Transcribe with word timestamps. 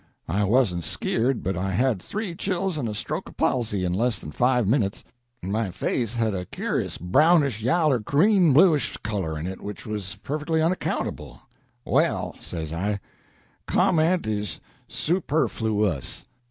I 0.27 0.45
wasn't 0.45 0.83
skeered, 0.83 1.43
but 1.43 1.55
I 1.55 1.69
had 1.69 2.01
three 2.01 2.33
chills 2.33 2.75
and 2.79 2.89
a 2.89 2.95
stroke 2.95 3.29
of 3.29 3.37
palsy 3.37 3.85
in 3.85 3.93
less 3.93 4.17
than 4.17 4.31
five 4.31 4.67
minits, 4.67 5.03
and 5.43 5.51
my 5.51 5.69
face 5.69 6.15
had 6.15 6.33
a 6.33 6.47
cur'us 6.47 6.97
brownish 6.97 7.61
yaller 7.61 7.99
greenbluish 7.99 8.97
color 9.03 9.37
in 9.37 9.45
it, 9.45 9.61
which 9.61 9.85
was 9.85 10.15
perfectly 10.23 10.59
unaccountable. 10.59 11.43
'Well,' 11.85 12.35
say 12.39 12.65
I, 12.73 12.99
'comment 13.67 14.25
is 14.25 14.59
super 14.87 15.47
flu 15.47 15.85
ous.'" 15.85 16.25